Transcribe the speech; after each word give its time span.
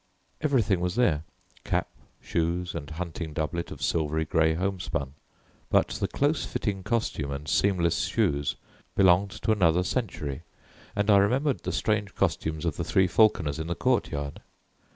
Everything 0.41 0.79
was 0.79 0.95
there, 0.95 1.25
cap, 1.63 1.87
shoes, 2.23 2.73
and 2.73 2.89
hunting 2.89 3.33
doublet 3.33 3.69
of 3.69 3.83
silvery 3.83 4.25
grey 4.25 4.55
homespun; 4.55 5.13
but 5.69 5.89
the 5.89 6.07
close 6.07 6.43
fitting 6.43 6.81
costume 6.81 7.29
and 7.29 7.47
seamless 7.47 8.05
shoes 8.05 8.55
belonged 8.95 9.29
to 9.29 9.51
another 9.51 9.83
century, 9.83 10.41
and 10.95 11.11
I 11.11 11.17
remembered 11.17 11.59
the 11.59 11.71
strange 11.71 12.15
costumes 12.15 12.65
of 12.65 12.77
the 12.77 12.83
three 12.83 13.05
falconers 13.05 13.59
in 13.59 13.67
the 13.67 13.75
court 13.75 14.09
yard. 14.09 14.41